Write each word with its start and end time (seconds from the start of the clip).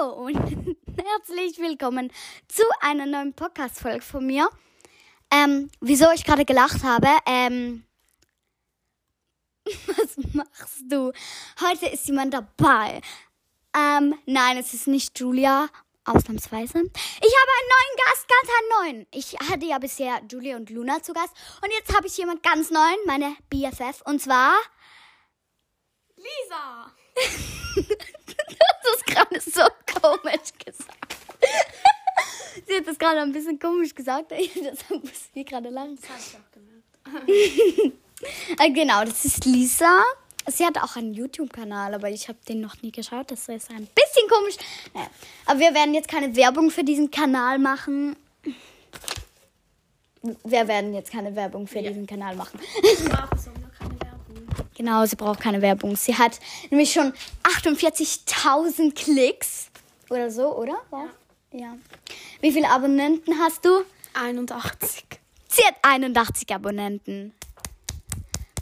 Hallo 0.00 0.12
und 0.12 0.36
herzlich 0.96 1.58
willkommen 1.58 2.12
zu 2.48 2.62
einer 2.80 3.06
neuen 3.06 3.34
Podcast-Folge 3.34 4.02
von 4.02 4.26
mir. 4.26 4.48
Ähm, 5.30 5.70
wieso 5.80 6.10
ich 6.12 6.24
gerade 6.24 6.44
gelacht 6.44 6.82
habe, 6.84 7.08
ähm, 7.26 7.84
was 9.64 10.16
machst 10.32 10.82
du? 10.88 11.12
Heute 11.60 11.86
ist 11.86 12.06
jemand 12.06 12.34
dabei. 12.34 13.00
Ähm, 13.76 14.14
nein, 14.26 14.58
es 14.58 14.74
ist 14.74 14.86
nicht 14.86 15.18
Julia, 15.18 15.68
ausnahmsweise. 16.04 16.78
Ich 16.78 17.34
habe 17.38 17.50
einen 17.58 17.70
neuen 17.74 17.96
Gast, 18.06 18.28
ganz 18.28 18.50
einen 18.58 18.68
neuen. 18.94 19.06
Ich 19.12 19.38
hatte 19.50 19.66
ja 19.66 19.78
bisher 19.78 20.20
Julia 20.30 20.56
und 20.56 20.70
Luna 20.70 21.02
zu 21.02 21.12
Gast 21.12 21.34
und 21.62 21.70
jetzt 21.72 21.94
habe 21.94 22.06
ich 22.06 22.16
jemand 22.16 22.42
ganz 22.42 22.70
neuen, 22.70 22.98
meine 23.06 23.36
BFF, 23.50 24.02
und 24.04 24.20
zwar 24.20 24.54
Lisa! 26.16 26.94
das 28.58 28.96
ist 28.96 29.06
gerade 29.06 29.40
so 29.40 29.62
komisch 30.00 30.52
gesagt. 30.64 31.16
Sie 32.66 32.76
hat 32.76 32.86
das 32.86 32.98
gerade 32.98 33.20
ein 33.20 33.32
bisschen 33.32 33.58
komisch 33.58 33.94
gesagt. 33.94 34.30
Deshalb 34.30 35.02
muss 35.02 35.30
ich 35.34 35.46
gerade 35.46 35.68
lachen. 35.70 35.98
Das 36.00 36.10
habe 36.10 36.20
ich 36.20 36.36
auch 36.36 36.50
gemerkt. 36.52 37.96
Äh, 38.58 38.70
genau, 38.72 39.02
das 39.04 39.24
ist 39.24 39.46
Lisa. 39.46 40.02
Sie 40.46 40.64
hat 40.64 40.76
auch 40.78 40.96
einen 40.96 41.14
YouTube-Kanal, 41.14 41.94
aber 41.94 42.10
ich 42.10 42.28
habe 42.28 42.38
den 42.48 42.60
noch 42.60 42.80
nie 42.82 42.92
geschaut. 42.92 43.30
Das 43.30 43.48
ist 43.48 43.70
ein 43.70 43.86
bisschen 43.86 44.28
komisch. 44.28 44.56
Naja. 44.92 45.06
Aber 45.46 45.58
wir 45.58 45.74
werden 45.74 45.94
jetzt 45.94 46.08
keine 46.08 46.34
Werbung 46.36 46.70
für 46.70 46.84
diesen 46.84 47.10
Kanal 47.10 47.58
machen. 47.58 48.16
Wir 50.44 50.68
werden 50.68 50.92
jetzt 50.92 51.10
keine 51.10 51.34
Werbung 51.34 51.66
für 51.66 51.80
diesen 51.82 52.06
Kanal 52.06 52.36
machen. 52.36 52.60
Ich 52.82 53.04
brauche 53.04 53.38
so. 53.38 53.50
Genau, 54.80 55.04
sie 55.04 55.16
braucht 55.16 55.40
keine 55.40 55.60
Werbung. 55.60 55.94
Sie 55.94 56.16
hat 56.16 56.40
nämlich 56.70 56.90
schon 56.90 57.12
48.000 57.42 58.94
Klicks 58.94 59.66
oder 60.08 60.30
so, 60.30 60.56
oder? 60.56 60.72
Was? 60.88 61.10
Ja. 61.52 61.76
Wie 62.40 62.50
viele 62.50 62.70
Abonnenten 62.70 63.38
hast 63.38 63.62
du? 63.66 63.84
81. 64.14 65.04
Sie 65.50 65.62
hat 65.66 65.74
81 65.82 66.54
Abonnenten. 66.54 67.34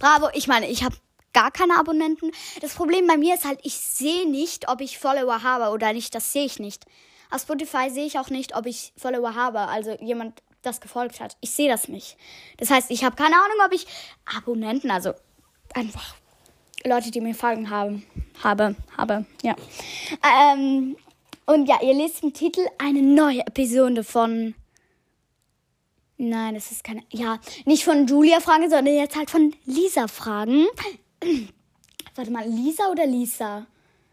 Bravo. 0.00 0.28
Ich 0.34 0.48
meine, 0.48 0.68
ich 0.68 0.82
habe 0.82 0.96
gar 1.32 1.52
keine 1.52 1.78
Abonnenten. 1.78 2.32
Das 2.62 2.74
Problem 2.74 3.06
bei 3.06 3.16
mir 3.16 3.36
ist 3.36 3.44
halt, 3.44 3.60
ich 3.62 3.76
sehe 3.76 4.28
nicht, 4.28 4.68
ob 4.68 4.80
ich 4.80 4.98
Follower 4.98 5.44
habe 5.44 5.72
oder 5.72 5.92
nicht. 5.92 6.16
Das 6.16 6.32
sehe 6.32 6.46
ich 6.46 6.58
nicht. 6.58 6.84
Auf 7.30 7.42
Spotify 7.42 7.90
sehe 7.90 8.06
ich 8.06 8.18
auch 8.18 8.30
nicht, 8.30 8.56
ob 8.56 8.66
ich 8.66 8.92
Follower 8.96 9.36
habe. 9.36 9.60
Also 9.60 9.96
jemand, 10.00 10.42
das 10.62 10.80
gefolgt 10.80 11.20
hat. 11.20 11.36
Ich 11.40 11.52
sehe 11.52 11.70
das 11.70 11.86
nicht. 11.86 12.16
Das 12.56 12.70
heißt, 12.70 12.90
ich 12.90 13.04
habe 13.04 13.14
keine 13.14 13.36
Ahnung, 13.36 13.58
ob 13.64 13.72
ich 13.72 13.86
Abonnenten, 14.36 14.90
also 14.90 15.14
einfach 15.76 16.14
Leute, 16.84 17.10
die 17.10 17.20
mir 17.20 17.34
folgen 17.34 17.70
haben, 17.70 18.04
habe, 18.42 18.76
habe, 18.96 19.24
ja. 19.42 19.54
Ähm, 20.22 20.96
und 21.46 21.66
ja, 21.66 21.80
ihr 21.82 21.94
lest 21.94 22.22
im 22.22 22.32
Titel 22.32 22.60
eine 22.78 23.02
neue 23.02 23.40
Episode 23.40 24.04
von 24.04 24.54
Nein, 26.20 26.54
das 26.54 26.72
ist 26.72 26.82
keine. 26.82 27.04
Ja, 27.10 27.38
nicht 27.64 27.84
von 27.84 28.06
Julia 28.08 28.40
Fragen, 28.40 28.68
sondern 28.68 28.92
jetzt 28.92 29.16
halt 29.16 29.30
von 29.30 29.54
Lisa 29.66 30.08
Fragen. 30.08 30.66
Warte 32.16 32.30
mal, 32.32 32.46
Lisa 32.48 32.90
oder 32.90 33.06
Lisa? 33.06 33.66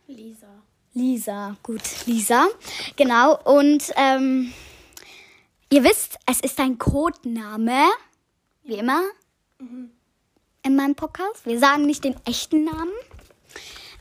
Lisa. 0.08 0.48
Lisa, 0.94 1.58
gut, 1.62 1.82
Lisa. 2.06 2.48
Genau, 2.96 3.38
und 3.44 3.92
ähm, 3.98 4.54
ihr 5.70 5.84
wisst, 5.84 6.20
es 6.26 6.40
ist 6.40 6.60
ein 6.60 6.78
Codename, 6.78 7.90
wie 8.64 8.76
immer, 8.76 9.02
in 10.66 10.76
meinem 10.76 10.96
Podcast. 10.96 11.46
Wir 11.46 11.60
sagen 11.60 11.86
nicht 11.86 12.04
den 12.04 12.16
echten 12.26 12.66
Namen. 12.66 12.92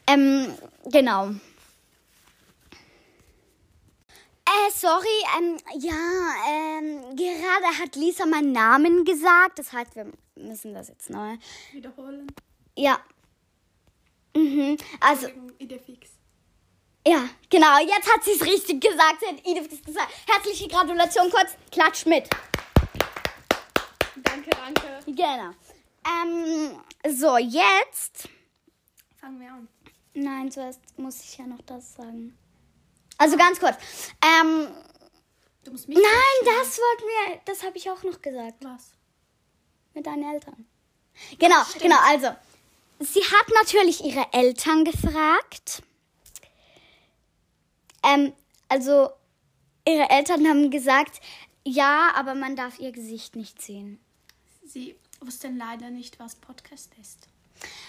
Ähm, 0.06 0.54
genau. 0.86 1.28
Äh, 4.46 4.70
sorry, 4.72 5.06
ähm, 5.38 5.58
ja, 5.78 5.94
ähm, 6.48 7.16
gerade 7.16 7.78
hat 7.80 7.96
Lisa 7.96 8.26
meinen 8.26 8.52
Namen 8.52 9.04
gesagt. 9.04 9.58
Das 9.58 9.72
heißt, 9.72 9.94
wir 9.94 10.10
müssen 10.36 10.74
das 10.74 10.88
jetzt 10.88 11.10
neu. 11.10 11.36
Wiederholen. 11.72 12.26
Ja. 12.76 12.98
Mhm. 14.34 14.76
Also, 15.00 15.28
Idefix. 15.58 16.10
ja, 17.06 17.28
genau, 17.50 17.78
jetzt 17.78 18.12
hat 18.12 18.24
sie 18.24 18.32
es 18.32 18.42
richtig 18.44 18.80
gesagt. 18.80 19.20
Sie 19.20 19.26
hat 19.26 19.46
Edith 19.46 19.84
gesagt. 19.84 20.12
Herzliche 20.26 20.68
Gratulation, 20.68 21.30
kurz. 21.30 21.56
Klatsch 21.70 22.06
mit. 22.06 22.28
Danke, 24.16 24.50
danke. 24.50 25.00
Genau. 25.06 25.52
Ähm, 26.06 26.80
so, 27.16 27.38
jetzt. 27.38 28.28
Fangen 29.16 29.40
wir 29.40 29.52
an. 29.52 29.68
Nein, 30.14 30.50
zuerst 30.50 30.80
muss 30.98 31.20
ich 31.22 31.38
ja 31.38 31.46
noch 31.46 31.62
das 31.62 31.94
sagen. 31.94 32.36
Also 33.18 33.36
ganz 33.36 33.58
kurz. 33.58 33.76
Ähm, 34.22 34.68
Du 35.64 35.70
musst 35.72 35.88
mich. 35.88 35.96
nein, 35.96 36.04
das 36.44 36.78
wollten 36.78 37.04
wir. 37.04 37.40
Das 37.46 37.62
habe 37.62 37.76
ich 37.78 37.90
auch 37.90 38.02
noch 38.02 38.20
gesagt. 38.20 38.62
Was? 38.62 38.92
Mit 39.94 40.06
deinen 40.06 40.30
Eltern. 40.34 40.66
Genau, 41.38 41.62
genau, 41.80 41.96
also. 42.02 42.28
Sie 43.00 43.20
hat 43.20 43.48
natürlich 43.54 44.04
ihre 44.04 44.26
Eltern 44.32 44.84
gefragt. 44.84 45.82
Ähm, 48.02 48.32
also, 48.68 49.10
ihre 49.86 50.10
Eltern 50.10 50.46
haben 50.46 50.70
gesagt, 50.70 51.20
ja, 51.64 52.12
aber 52.14 52.34
man 52.34 52.56
darf 52.56 52.78
ihr 52.78 52.92
Gesicht 52.92 53.36
nicht 53.36 53.60
sehen. 53.62 53.98
Sie 54.64 54.96
wussten 55.26 55.56
leider 55.56 55.90
nicht, 55.90 56.18
was 56.18 56.34
Podcast 56.36 56.90
ist. 57.00 57.28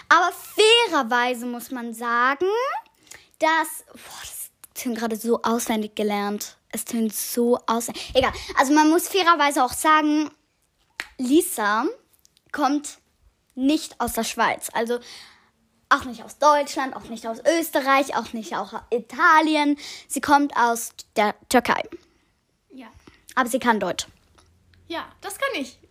Aber 0.09 0.31
fairerweise 0.31 1.45
muss 1.45 1.71
man 1.71 1.93
sagen, 1.93 2.45
dass. 3.39 3.85
Boah, 3.91 4.21
das 4.21 4.49
tönt 4.73 4.97
gerade 4.97 5.15
so 5.15 5.41
auswendig 5.41 5.95
gelernt. 5.95 6.57
Es 6.69 6.85
tönt 6.85 7.13
so 7.15 7.57
auswendig. 7.65 8.11
Egal. 8.13 8.33
Also 8.57 8.73
man 8.73 8.89
muss 8.89 9.07
fairerweise 9.07 9.63
auch 9.63 9.73
sagen, 9.73 10.29
Lisa 11.17 11.85
kommt 12.51 12.99
nicht 13.55 13.99
aus 13.99 14.13
der 14.13 14.23
Schweiz. 14.23 14.69
Also 14.73 14.99
auch 15.89 16.05
nicht 16.05 16.23
aus 16.23 16.37
Deutschland, 16.37 16.95
auch 16.95 17.05
nicht 17.05 17.25
aus 17.27 17.39
Österreich, 17.59 18.15
auch 18.15 18.33
nicht 18.33 18.55
aus 18.55 18.69
Italien. 18.89 19.77
Sie 20.07 20.21
kommt 20.21 20.55
aus 20.57 20.91
der 21.15 21.35
Türkei. 21.49 21.83
Ja. 22.73 22.87
Aber 23.35 23.49
sie 23.49 23.59
kann 23.59 23.79
Deutsch. 23.79 24.07
Ja, 24.87 25.11
das 25.21 25.37
kann 25.37 25.49
ich. 25.55 25.79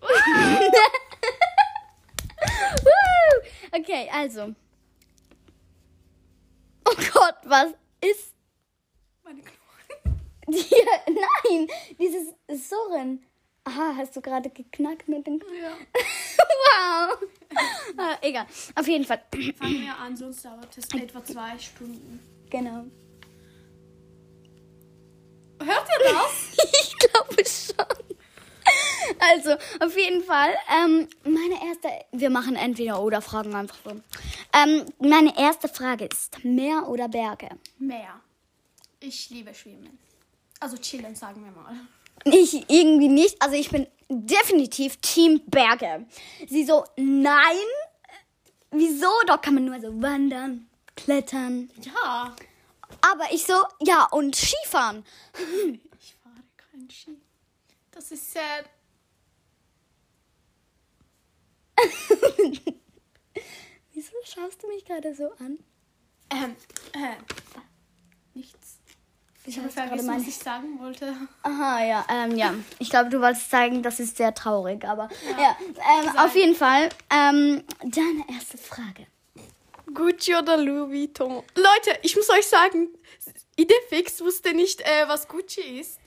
Okay, 3.76 4.08
also. 4.12 4.54
Oh 6.84 6.94
Gott, 7.12 7.34
was 7.44 7.72
ist 8.00 8.34
Meine 9.24 9.40
Knochen. 9.40 10.20
Nein, 10.46 11.68
dieses 11.98 12.34
Surren. 12.68 13.26
Aha, 13.64 13.94
hast 13.96 14.14
du 14.14 14.20
gerade 14.20 14.50
geknackt 14.50 15.08
mit 15.08 15.26
dem. 15.26 15.40
Ja. 15.60 15.76
wow. 17.08 17.18
Ah, 17.96 18.16
egal. 18.20 18.46
Auf 18.76 18.86
jeden 18.86 19.04
Fall. 19.04 19.22
Fangen 19.56 19.80
wir 19.80 19.96
an, 19.96 20.16
sonst 20.16 20.44
dauert 20.44 20.76
es 20.76 20.84
etwa 20.94 21.24
zwei 21.24 21.58
Stunden. 21.58 22.20
Genau. 22.50 22.84
Hört 25.60 25.88
ihr 25.88 26.12
das? 26.12 26.52
ich 26.72 26.96
glaube 26.98 27.44
schon. 27.44 28.03
Also, 29.34 29.52
auf 29.80 29.96
jeden 29.96 30.22
Fall. 30.22 30.54
Ähm, 30.72 31.08
meine 31.24 31.54
erste. 31.66 31.88
Wir 32.12 32.30
machen 32.30 32.56
entweder 32.56 33.02
oder 33.02 33.20
Fragen 33.20 33.54
einfach 33.54 33.76
so. 33.84 33.90
Ähm, 34.52 34.86
meine 34.98 35.36
erste 35.38 35.68
Frage 35.68 36.06
ist: 36.06 36.44
Meer 36.44 36.88
oder 36.88 37.08
Berge? 37.08 37.48
Mehr. 37.78 38.20
Ich 39.00 39.30
liebe 39.30 39.52
Schwimmen. 39.54 39.98
Also 40.60 40.76
chillen, 40.78 41.14
sagen 41.14 41.44
wir 41.44 41.52
mal. 41.52 41.74
Ich 42.24 42.70
irgendwie 42.70 43.08
nicht. 43.08 43.40
Also 43.42 43.54
ich 43.54 43.70
bin 43.70 43.86
definitiv 44.08 44.96
Team 44.98 45.42
Berge. 45.46 46.06
Sie 46.48 46.64
so, 46.64 46.84
nein. 46.96 47.66
Wieso? 48.70 49.08
Dort 49.26 49.42
kann 49.42 49.54
man 49.54 49.64
nur 49.66 49.80
so 49.80 50.02
wandern, 50.02 50.66
klettern. 50.96 51.70
Ja. 51.82 52.34
Aber 53.00 53.32
ich 53.32 53.44
so, 53.44 53.54
ja, 53.80 54.06
und 54.06 54.34
Skifahren. 54.34 55.04
Ich 56.00 56.14
fahre 56.22 56.42
kein 56.56 56.88
Ski. 56.90 57.16
Das 57.90 58.10
ist 58.10 58.32
sad. 58.32 58.64
Wieso 63.92 64.12
schaust 64.24 64.62
du 64.62 64.68
mich 64.68 64.84
gerade 64.84 65.14
so 65.14 65.30
an? 65.38 65.58
Ähm, 66.30 66.56
äh, 66.92 67.16
nichts. 68.34 68.78
Ich 69.46 69.58
habe 69.58 69.66
schaust 69.66 69.76
gerade 69.76 69.88
vergessen, 69.90 70.20
was 70.20 70.26
ich 70.28 70.36
sagen 70.36 70.80
wollte. 70.80 71.14
Aha, 71.42 71.84
ja, 71.84 72.06
ähm, 72.08 72.36
ja. 72.36 72.54
Ich 72.78 72.88
glaube, 72.88 73.10
du 73.10 73.20
wolltest 73.20 73.50
zeigen, 73.50 73.82
das 73.82 74.00
ist 74.00 74.16
sehr 74.16 74.32
traurig, 74.34 74.84
aber 74.84 75.10
ja, 75.38 75.56
ähm, 75.68 76.18
auf 76.18 76.34
jeden 76.34 76.54
Fall. 76.54 76.88
Ähm, 77.10 77.62
deine 77.82 78.24
erste 78.32 78.56
Frage. 78.56 79.06
Gucci 79.92 80.34
oder 80.34 80.56
Louis 80.56 80.90
Vuitton? 80.90 81.42
Leute, 81.54 81.98
ich 82.02 82.16
muss 82.16 82.30
euch 82.30 82.46
sagen, 82.46 82.88
Idefix 83.56 84.20
wusste 84.22 84.54
nicht, 84.54 84.80
äh, 84.80 85.06
was 85.08 85.28
Gucci 85.28 85.60
ist. 85.60 86.00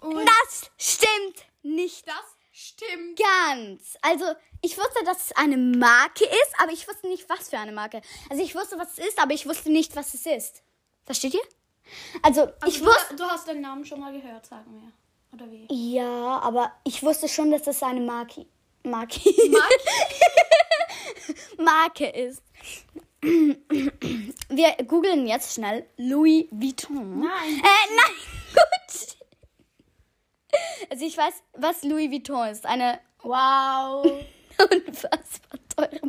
Und 0.00 0.26
Das 0.26 0.70
stimmt 0.76 1.46
nicht 1.62 2.06
das 2.06 2.35
stimmt. 2.56 3.18
ganz. 3.18 3.96
Also, 4.02 4.24
ich 4.62 4.76
wusste, 4.78 5.04
dass 5.04 5.26
es 5.26 5.32
eine 5.36 5.56
Marke 5.56 6.24
ist, 6.24 6.52
aber 6.62 6.72
ich 6.72 6.86
wusste 6.88 7.06
nicht, 7.08 7.28
was 7.28 7.48
für 7.50 7.58
eine 7.58 7.72
Marke. 7.72 8.00
Also, 8.30 8.42
ich 8.42 8.54
wusste, 8.54 8.78
was 8.78 8.92
es 8.98 9.06
ist, 9.08 9.18
aber 9.20 9.34
ich 9.34 9.46
wusste 9.46 9.70
nicht, 9.70 9.94
was 9.96 10.14
es 10.14 10.26
ist. 10.26 10.62
Versteht 11.04 11.34
ihr? 11.34 11.42
Also, 12.22 12.42
Also 12.60 12.66
ich 12.66 12.78
du, 12.80 12.86
wusste. 12.86 13.14
du 13.16 13.24
hast 13.24 13.46
den 13.46 13.60
Namen 13.60 13.84
schon 13.84 14.00
mal 14.00 14.12
gehört, 14.12 14.46
sagen 14.46 14.64
wir. 14.82 14.92
Oder 15.38 15.50
wie? 15.52 15.66
Ja, 15.94 16.38
aber 16.40 16.72
ich 16.84 17.02
wusste 17.02 17.28
schon, 17.28 17.50
dass 17.50 17.62
das 17.62 17.82
eine 17.82 18.00
Marke, 18.00 18.46
Marke, 18.84 19.20
Marke 21.58 22.06
ist. 22.08 22.42
Wir 23.20 24.72
googeln 24.86 25.26
jetzt 25.26 25.54
schnell 25.54 25.86
Louis 25.96 26.46
Vuitton. 26.50 27.20
Nein. 27.20 27.58
Äh, 27.58 27.94
nein. 27.96 28.14
Also 30.96 31.08
ich 31.08 31.18
weiß, 31.18 31.42
was 31.52 31.82
Louis 31.82 32.10
Vuitton 32.10 32.48
ist. 32.48 32.64
Eine 32.64 32.98
Wow. 33.18 34.02
unfassbar 34.58 35.60
teure. 35.68 36.00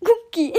Cookie. 0.00 0.54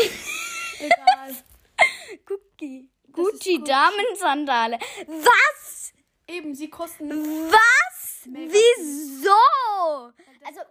Egal. 0.80 1.36
Cookie. 2.30 2.92
Gucci. 3.12 3.64
Damensandale. 3.64 4.78
Was? 5.08 5.94
Eben, 6.28 6.54
sie 6.54 6.70
kosten. 6.70 7.10
Was? 7.10 8.28
Mega 8.28 8.54
Wieso? 8.54 10.14
Also 10.46 10.62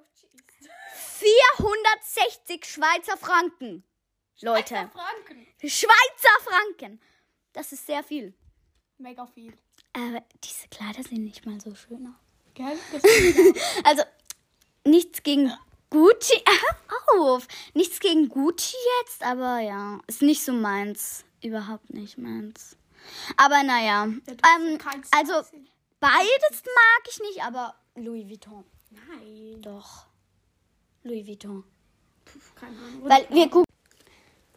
460 1.19 2.65
Schweizer 2.65 3.17
Franken. 3.17 3.83
Leute, 4.41 4.89
Franken. 4.93 5.49
Schweizer 5.69 6.41
Franken. 6.45 7.01
Das 7.53 7.73
ist 7.73 7.85
sehr 7.85 8.05
viel. 8.05 8.35
Mega 8.99 9.27
viel. 9.27 9.59
Aber 9.97 10.23
diese 10.45 10.69
Kleider 10.69 11.03
sehen 11.03 11.25
nicht 11.25 11.47
mal 11.47 11.59
so 11.59 11.75
schön 11.75 12.07
aus. 12.07 12.53
Gell? 12.53 12.77
Also, 13.85 14.03
nichts 14.85 15.23
gegen 15.23 15.51
Gucci. 15.89 16.35
Auf. 17.19 17.49
Nichts 17.73 18.01
gegen 18.01 18.29
Gucci 18.29 18.77
jetzt, 19.01 19.23
aber 19.23 19.61
ja, 19.61 19.99
ist 20.07 20.21
nicht 20.21 20.45
so 20.45 20.53
meins. 20.53 21.25
Überhaupt 21.43 21.95
nicht 21.95 22.19
meins. 22.19 22.77
Aber 23.39 23.63
naja. 23.63 24.05
Ähm, 24.05 24.79
also, 25.13 25.33
beides 26.01 26.63
mag 26.65 27.03
ich 27.09 27.21
nicht, 27.21 27.43
aber 27.43 27.75
Louis 27.95 28.29
Vuitton. 28.29 28.65
Nein. 28.91 29.63
Doch. 29.63 30.07
Louis 31.05 31.27
Vuitton. 31.27 31.65
Puh, 32.25 32.39
keine 32.55 32.77
Ahnung. 32.77 33.09
Weil 33.09 33.27
wir 33.31 33.47
googeln. 33.47 33.66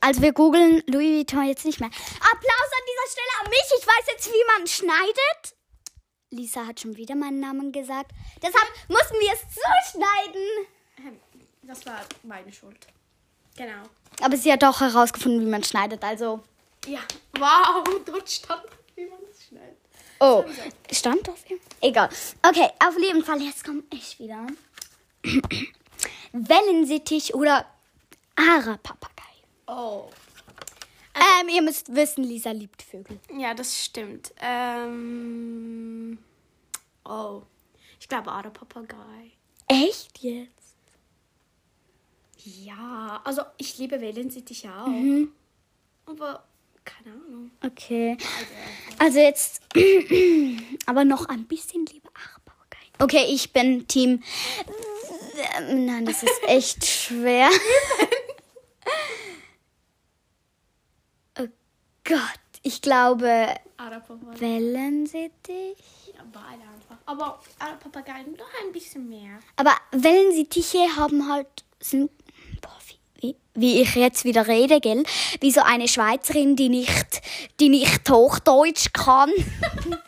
Also 0.02 0.22
wir 0.22 0.34
googeln 0.34 0.82
Louis 0.88 1.18
Vuitton 1.18 1.46
jetzt 1.48 1.66
nicht 1.66 1.80
mehr. 1.80 1.90
Applaus 1.90 2.72
an 2.72 2.86
dieser 2.88 3.12
Stelle 3.12 3.44
an 3.44 3.50
mich. 3.50 3.80
Ich 3.80 3.88
weiß 3.88 4.06
jetzt, 4.08 4.28
wie 4.32 4.46
man 4.58 4.68
schneidet. 4.68 5.56
Lisa 6.32 6.66
hat 6.66 6.80
schon 6.80 6.96
wieder 6.96 7.16
meinen 7.16 7.40
Namen 7.40 7.72
gesagt. 7.72 8.12
Deshalb 8.42 8.68
mussten 8.88 9.16
wir 9.20 9.34
es 9.34 9.42
so 9.56 10.00
schneiden. 10.00 10.68
Ähm, 11.00 11.20
Das 11.64 11.86
war 11.86 12.02
meine 12.24 12.52
Schuld. 12.54 12.88
Genau. 13.58 13.84
Aber 14.22 14.38
sie 14.38 14.52
hat 14.52 14.64
auch 14.64 14.80
herausgefunden, 14.80 15.42
wie 15.46 15.50
man 15.50 15.64
schneidet. 15.64 16.04
Also. 16.04 16.44
Ja. 16.86 17.00
Wow, 17.38 17.84
dort 18.06 18.30
stand, 18.30 18.64
wie 18.96 19.06
man 19.06 19.20
das 19.28 19.46
schneidet. 19.48 19.78
Oh, 20.22 20.46
stand 20.92 21.30
auf 21.30 21.50
ihm? 21.50 21.60
Egal. 21.82 22.10
Okay, 22.46 22.70
auf 22.86 22.98
jeden 23.00 23.24
Fall, 23.24 23.42
jetzt 23.42 23.64
komme 23.64 23.84
ich 23.92 24.20
wieder. 24.20 24.46
Wellensittich 26.34 27.34
oder 27.34 27.66
Ara-Papagei. 28.36 29.19
Oh. 29.70 30.10
Ähm, 31.14 31.50
ihr 31.50 31.62
müsst 31.62 31.94
wissen, 31.94 32.24
Lisa 32.24 32.52
liebt 32.52 32.82
Vögel. 32.82 33.20
Ja, 33.38 33.54
das 33.54 33.86
stimmt. 33.86 34.34
Ähm. 34.42 36.18
Oh. 37.06 37.44
Ich 38.00 38.08
glaube, 38.08 38.32
Ada 38.32 38.50
Papagei. 38.50 39.32
Echt 39.68 40.20
jetzt? 40.20 40.50
Ja, 42.44 43.22
also 43.24 43.44
ich 43.58 43.78
liebe 43.78 44.02
Wellensittich 44.02 44.68
auch. 44.68 44.88
Aber 46.06 46.44
keine 46.86 47.16
Ahnung. 47.16 47.52
Okay. 47.64 48.18
Also 48.98 49.20
jetzt, 49.20 49.62
aber 50.86 51.06
noch 51.06 51.26
ein 51.26 51.46
bisschen 51.46 51.86
lieber 51.86 52.10
Ara-Papagei. 52.16 52.80
Okay, 53.00 53.26
ich 53.30 53.54
bin 53.54 53.88
Team. 53.88 54.24
Nein, 55.70 56.06
das 56.06 56.24
ist 56.24 56.42
echt 56.48 56.86
schwer. 56.86 57.50
oh 61.40 61.48
Gott, 62.10 62.20
ich 62.64 62.82
glaube 62.82 63.56
Ada 63.78 64.00
Papagei. 64.00 64.40
Wellensittich. 64.40 65.78
Ja, 66.12 66.24
beide 66.34 66.64
einfach. 66.64 66.98
Aber 67.06 67.40
Ada 67.60 67.76
Papagei 67.76 68.24
noch 68.24 68.48
ein 68.66 68.72
bisschen 68.72 69.08
mehr. 69.08 69.40
Aber 69.58 69.76
Wellensittiche 69.92 70.96
haben 70.96 71.32
halt, 71.32 71.48
sind, 71.80 72.10
boah, 72.62 72.76
wie, 73.22 73.36
wie, 73.54 73.82
ich 73.84 73.94
jetzt 73.94 74.26
wieder 74.26 74.48
rede, 74.48 74.80
gell? 74.80 75.04
Wie 75.40 75.52
so 75.52 75.62
eine 75.62 75.88
Schweizerin, 75.88 76.56
die 76.56 76.70
nicht, 76.70 77.22
die 77.60 77.70
nicht 77.70 78.10
Hochdeutsch 78.10 78.92
kann. 78.92 79.30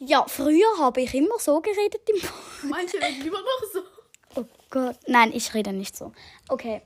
ja, 0.00 0.26
früher 0.26 0.78
habe 0.80 1.02
ich 1.02 1.14
immer 1.14 1.38
so 1.38 1.60
geredet 1.60 2.02
im 2.08 2.68
Manche 2.68 2.96
reden 2.96 3.22
lieber 3.22 3.38
noch 3.38 3.72
so. 3.72 3.80
Oh 4.34 4.44
Gott, 4.70 4.96
nein, 5.06 5.30
ich 5.32 5.54
rede 5.54 5.72
nicht 5.72 5.96
so. 5.96 6.12
Okay. 6.48 6.82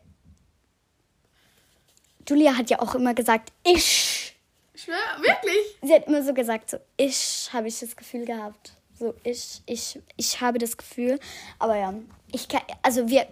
Julia 2.29 2.57
hat 2.57 2.71
ja 2.71 2.81
auch 2.81 2.95
immer 2.95 3.15
gesagt, 3.15 3.53
ich. 3.65 4.35
Schwör, 4.75 4.95
wirklich? 5.19 5.79
Sie 5.83 5.95
hat 5.95 6.07
immer 6.07 6.23
so 6.23 6.35
gesagt, 6.35 6.71
so 6.71 6.79
ich 6.97 7.49
habe 7.53 7.69
ich 7.69 7.79
das 7.81 7.95
Gefühl 7.97 8.25
gehabt. 8.25 8.73
So 8.99 9.15
ich, 9.25 9.63
ich, 9.67 10.01
ich 10.17 10.41
habe 10.41 10.59
das 10.59 10.77
Gefühl. 10.77 11.19
Aber 11.59 11.77
ja, 11.77 11.95
ich 12.33 12.49
kann, 12.49 12.61
also 12.83 13.09
wir, 13.09 13.27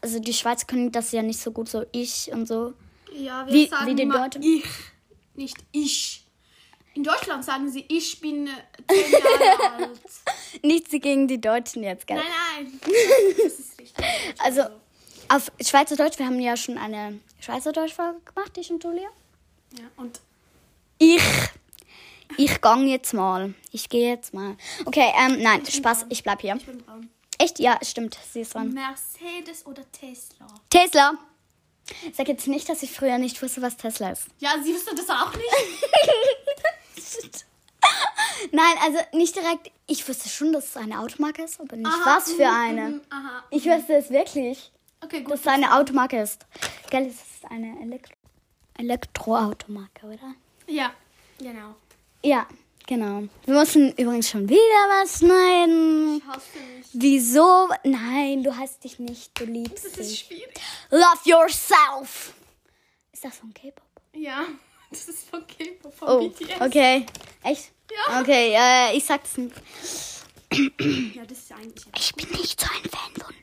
also 0.00 0.18
die 0.20 0.32
Schweizer 0.32 0.66
können 0.66 0.90
das 0.92 1.12
ja 1.12 1.22
nicht 1.22 1.40
so 1.40 1.50
gut, 1.52 1.68
so 1.68 1.84
ich 1.92 2.30
und 2.32 2.46
so. 2.46 2.74
Ja, 3.12 3.46
wir 3.46 3.52
Wie- 3.52 3.66
sagen 3.68 3.86
wie 3.86 3.94
die 3.94 4.02
immer 4.02 4.18
Deutschen? 4.28 4.42
ich, 4.42 4.64
nicht 5.34 5.56
ich. 5.72 6.26
In 6.94 7.04
Deutschland 7.04 7.42
sagen 7.44 7.70
sie, 7.70 7.84
ich 7.88 8.20
bin 8.20 8.46
äh, 8.46 8.50
zehn 8.88 9.12
Jahre 9.12 9.72
alt. 9.84 10.00
Nichts 10.62 10.90
gegen 10.90 11.26
die 11.26 11.40
Deutschen 11.40 11.82
jetzt, 11.84 12.06
gell? 12.06 12.18
Nein, 12.18 12.80
nein. 12.84 13.34
Das 13.42 13.52
ist 13.58 13.80
richtig. 13.80 14.04
Also 14.38 14.62
auf 15.34 15.50
Schweizerdeutsch, 15.60 16.18
wir 16.18 16.26
haben 16.26 16.40
ja 16.40 16.56
schon 16.56 16.76
eine 16.78 17.18
Schweizerdeutsch-Folge 17.40 18.20
gemacht, 18.20 18.56
ich 18.58 18.70
und 18.70 18.84
Julia. 18.84 19.08
Ja, 19.78 19.84
und 19.96 20.20
Ich. 20.98 21.22
Ich 22.38 22.60
gang 22.62 22.86
jetzt 22.88 23.12
mal. 23.12 23.54
Ich 23.72 23.88
gehe 23.90 24.08
jetzt 24.10 24.32
mal. 24.32 24.56
Okay, 24.86 25.12
ähm, 25.18 25.42
nein, 25.42 25.64
Spaß, 25.66 26.06
ich 26.08 26.22
bleib 26.22 26.40
hier. 26.40 26.56
ich 26.56 26.66
bin 26.66 26.84
dran. 26.84 27.10
Echt? 27.38 27.58
Ja, 27.58 27.78
stimmt, 27.82 28.18
sie 28.32 28.40
ist 28.42 28.54
dran. 28.54 28.72
Mercedes 28.72 29.66
oder 29.66 29.82
Tesla? 29.92 30.46
Tesla. 30.70 31.14
Sag 32.14 32.28
jetzt 32.28 32.46
nicht, 32.46 32.68
dass 32.68 32.82
ich 32.82 32.90
früher 32.92 33.18
nicht 33.18 33.42
wusste, 33.42 33.60
was 33.60 33.76
Tesla 33.76 34.10
ist. 34.12 34.28
Ja, 34.38 34.54
sie 34.62 34.74
wusste 34.74 34.94
das 34.94 35.08
auch 35.10 35.32
nicht. 35.34 35.50
Nein, 38.52 38.74
also 38.82 38.98
nicht 39.12 39.34
direkt. 39.36 39.70
Ich 39.86 40.06
wusste 40.08 40.28
schon, 40.28 40.52
dass 40.52 40.66
es 40.68 40.76
eine 40.76 41.00
Automarke 41.00 41.42
ist, 41.42 41.60
aber 41.60 41.76
nicht 41.76 41.86
Aha, 41.86 42.16
was 42.16 42.32
für 42.32 42.46
mhm, 42.46 42.56
eine. 42.56 42.88
mhm, 42.88 43.00
Aha. 43.10 43.44
Ich 43.50 43.66
wusste 43.66 43.94
es 43.94 44.10
wirklich, 44.10 44.70
Okay, 45.02 45.22
gut. 45.22 45.34
es 45.34 45.46
eine 45.46 45.74
Automarke 45.76 46.20
ist. 46.20 46.46
Gell, 46.90 47.06
es 47.06 47.14
ist 47.16 47.50
eine 47.50 47.80
Elektro 47.82 48.14
Elektroautomarke, 48.78 50.06
oder? 50.06 50.34
Ja, 50.66 50.92
genau. 51.38 51.74
Ja, 52.24 52.46
genau. 52.86 53.24
Wir 53.44 53.54
müssen 53.54 53.92
übrigens 53.92 54.30
schon 54.30 54.48
wieder 54.48 54.58
was 54.58 55.18
schneiden. 55.18 56.16
Ich 56.18 56.24
hasse 56.26 56.58
mich. 56.58 56.86
Wieso? 56.92 57.68
Nein, 57.84 58.42
du 58.42 58.56
hast 58.56 58.82
dich 58.84 58.98
nicht, 58.98 59.38
du 59.38 59.44
liebst 59.44 59.84
Das 59.84 59.92
ist 59.98 59.98
dich. 60.10 60.18
schwierig. 60.20 60.54
Love 60.90 61.20
yourself. 61.24 62.34
Ist 63.12 63.24
das 63.24 63.38
von 63.38 63.52
K-Pop? 63.52 63.84
Ja, 64.14 64.44
das 64.90 65.08
ist 65.08 65.28
von 65.28 65.46
K-Pop, 65.46 65.94
von 65.94 66.08
Oh, 66.08 66.28
BTS. 66.28 66.60
okay. 66.60 67.06
Echt? 67.44 67.72
Ja. 68.08 68.20
Okay, 68.20 68.54
äh, 68.56 68.96
ich 68.96 69.04
sag's 69.04 69.36
nicht. 69.36 69.54
Ja, 71.14 71.24
das 71.26 71.38
ist 71.38 71.52
eigentlich. 71.52 71.84
Ich 71.98 72.14
bin 72.14 72.28
nicht 72.30 72.60
so 72.60 72.66
ein 72.66 72.90
Fan 72.90 73.22
von. 73.22 73.34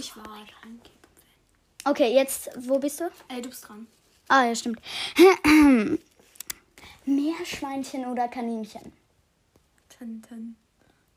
Ich 0.00 0.16
war 0.16 0.24
ein 0.32 0.46
K-Pop-Fan. 0.46 1.92
Okay, 1.92 2.14
jetzt, 2.14 2.48
wo 2.56 2.78
bist 2.78 3.00
du? 3.00 3.10
Ey, 3.28 3.42
du 3.42 3.50
bist 3.50 3.68
dran. 3.68 3.86
Ah, 4.28 4.44
ja, 4.44 4.54
stimmt. 4.54 4.80
Meerschweinchen 7.04 8.06
oder 8.06 8.28
Kaninchen? 8.28 8.94
Ten. 9.90 10.56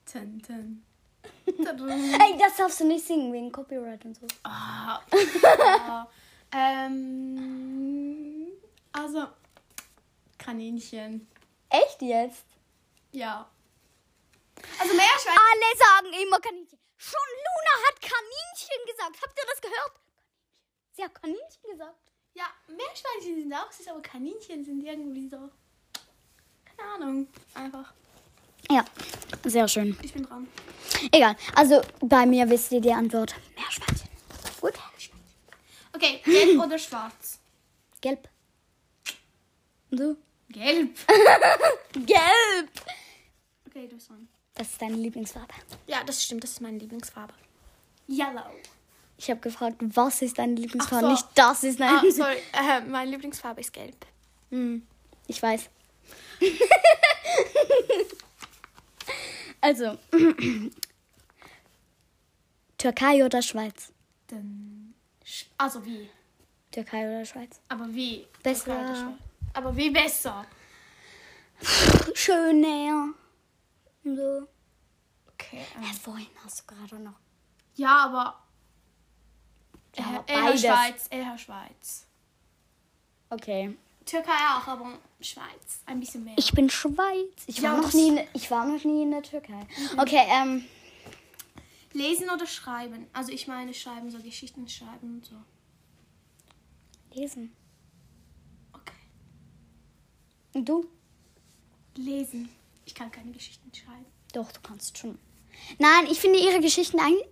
Tadam. 0.05 0.83
Ey, 1.47 2.37
das 2.37 2.57
darfst 2.57 2.81
du 2.81 2.85
nicht 2.85 3.07
singen 3.07 3.31
wegen 3.31 3.53
Copyright 3.53 4.03
und 4.03 4.17
so. 4.17 4.27
Ah, 4.43 4.99
ja. 5.13 6.09
ähm, 6.85 8.47
also, 8.91 9.27
Kaninchen. 10.37 11.25
Echt 11.69 12.01
jetzt? 12.01 12.43
Ja. 13.13 13.49
Also 14.77 14.93
Meerschweinchen. 14.93 15.39
Alle 15.39 15.77
sagen 15.77 16.21
immer 16.21 16.41
Kaninchen. 16.41 16.82
Schon 17.03 17.29
Luna 17.45 17.74
hat 17.88 18.01
Kaninchen 18.01 18.81
gesagt. 18.88 19.22
Habt 19.22 19.38
ihr 19.38 19.45
das 19.51 19.62
gehört? 19.62 19.91
Sie 20.93 21.03
hat 21.03 21.13
Kaninchen 21.15 21.69
gesagt. 21.69 22.00
Ja, 22.33 22.45
Meerschweinchen 22.67 23.41
sind 23.41 23.53
auch 23.53 23.72
süß, 23.72 23.88
aber 23.89 24.01
Kaninchen 24.01 24.63
sind 24.63 24.81
irgendwie 24.81 25.27
so. 25.27 25.50
Keine 26.63 26.89
Ahnung. 26.93 27.27
Einfach. 27.53 27.93
Ja, 28.72 28.86
sehr 29.43 29.67
schön. 29.67 29.98
Ich 30.01 30.13
bin 30.13 30.24
dran. 30.24 30.48
Egal. 31.12 31.36
Also 31.53 31.81
bei 32.00 32.25
mir 32.25 32.50
wisst 32.50 32.72
ihr 32.72 32.79
die 32.81 32.93
Antwort. 32.93 33.36
Meerschweinchen. 33.55 34.10
Gut. 34.62 34.74
Okay, 35.93 36.22
gelb 36.24 36.60
oder 36.65 36.79
schwarz? 36.79 37.39
Gelb. 38.01 38.29
Und 39.91 40.00
du? 40.00 40.17
Gelb. 40.50 40.98
Gelb. 41.93 42.72
Okay, 43.67 43.88
du 43.88 43.95
bist 43.95 44.10
dran. 44.10 44.27
Das 44.55 44.69
ist 44.69 44.81
deine 44.81 44.95
Lieblingsfarbe. 44.95 45.53
Ja, 45.88 46.03
das 46.03 46.24
stimmt. 46.24 46.43
Das 46.43 46.51
ist 46.51 46.62
meine 46.62 46.77
Lieblingsfarbe. 46.77 47.33
Yellow. 48.07 48.51
Ich 49.17 49.29
habe 49.29 49.39
gefragt, 49.39 49.77
was 49.79 50.22
ist 50.22 50.38
deine 50.38 50.53
Lieblingsfarbe? 50.55 51.05
So. 51.05 51.12
Nicht 51.12 51.27
das 51.36 51.63
ist 51.63 51.79
deine 51.79 52.00
Ah, 52.00 52.12
sorry. 52.12 52.38
Äh, 52.53 52.81
meine 52.81 53.12
Lieblingsfarbe 53.12 53.62
ist 53.62 53.72
gelb. 53.74 54.05
Hm, 54.51 54.86
ich 55.27 55.41
weiß. 55.41 55.69
also, 59.62 59.98
Türkei 62.77 63.25
oder 63.25 63.41
Schweiz? 63.41 63.91
Dann. 64.27 64.93
Also 65.57 65.86
wie? 65.86 66.10
Türkei 66.72 67.07
oder 67.07 67.25
Schweiz? 67.25 67.60
Aber 67.69 67.88
wie? 67.93 68.27
Besser. 68.43 69.13
Aber 69.53 69.75
wie 69.75 69.89
besser? 69.89 70.45
Schön 72.13 72.60
näher. 72.62 73.10
So. 74.03 74.48
Okay. 75.33 75.62
Ja, 75.75 75.88
Ähm, 75.89 75.93
vorhin 75.95 76.27
hast 76.43 76.62
du 76.69 76.75
gerade 76.75 77.00
noch. 77.00 77.19
ja, 77.75 78.05
aber. 78.05 78.39
Ja, 79.95 80.24
beides. 80.27 80.62
Schweiz. 80.62 81.07
Eher 81.12 81.38
Schweiz. 81.38 82.07
Okay. 83.29 83.77
Türkei 84.05 84.31
auch, 84.31 84.67
aber 84.67 84.98
Schweiz. 85.22 85.81
Ein 85.86 86.00
bisschen 86.00 86.24
mehr. 86.24 86.33
Ich 86.38 86.51
bin 86.51 86.69
Schweiz. 86.69 87.43
Ich 87.48 87.62
war, 87.63 87.72
Ja, 87.72 87.77
noch 87.77 87.86
das- 87.86 87.93
nie, 87.93 88.10
in- 88.10 88.27
ich 88.33 88.50
war 88.51 88.65
noch 88.65 88.83
nie 88.83 89.03
in 89.03 89.12
der 89.12 89.22
Türkei. 89.24 89.65
Okay, 89.98 90.25
ähm. 90.29 90.65
Lesen 91.93 92.29
oder 92.29 92.48
schreiben? 92.48 93.07
Also 93.13 93.31
ich 93.31 93.48
meine 93.48 93.74
schreiben, 93.74 94.10
so 94.10 94.19
Geschichten 94.19 94.67
schreiben 94.67 95.15
und 95.17 95.25
so. 95.25 95.36
Lesen. 97.13 97.55
Okay. 98.74 98.93
Und 100.53 100.67
du? 100.67 100.86
Lesen. 101.95 102.50
Ich 102.85 102.95
kann 102.95 103.11
keine 103.11 103.31
Geschichten 103.31 103.71
schreiben. 103.73 104.05
Doch, 104.33 104.51
du 104.51 104.59
kannst 104.61 104.97
schon. 104.97 105.17
Nein, 105.79 106.07
ich 106.11 106.19
finde 106.19 106.39
ihre 106.39 106.59
Geschichten 106.59 106.99
eigentlich. 106.99 107.25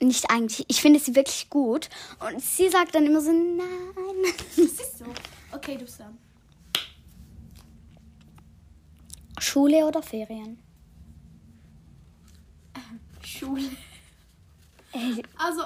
Nicht 0.00 0.30
eigentlich. 0.30 0.64
Ich 0.68 0.80
finde 0.80 1.00
sie 1.00 1.14
wirklich 1.16 1.50
gut. 1.50 1.88
Und 2.20 2.40
sie 2.40 2.68
sagt 2.68 2.94
dann 2.94 3.06
immer 3.06 3.20
so, 3.20 3.32
nein. 3.32 3.66
Das 4.56 4.58
ist 4.58 4.98
so. 4.98 5.06
Okay, 5.52 5.76
du 5.76 5.84
bist 5.84 5.98
dran. 5.98 6.16
Schule 9.40 9.84
oder 9.86 10.02
Ferien? 10.02 10.58
Schule. 13.24 13.70
Ey, 14.92 15.22
Also, 15.36 15.62